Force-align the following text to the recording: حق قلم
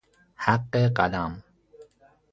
حق 0.35 0.69
قلم 0.97 1.43